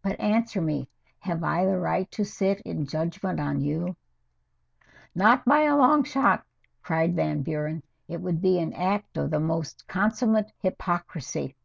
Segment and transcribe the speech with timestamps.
[0.00, 0.86] But answer me.
[1.18, 3.96] Have I the right to sit in judgment on you"
[5.16, 6.46] "Not by a long shot!"
[6.84, 7.82] cried Van Buren.
[8.06, 11.56] "It would be an act of the most consummate hypocrisy."